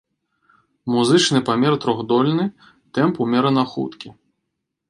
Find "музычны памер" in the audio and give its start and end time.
0.93-1.73